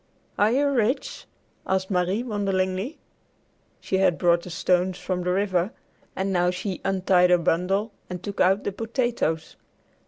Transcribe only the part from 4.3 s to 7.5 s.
the stones from the river, and now she untied her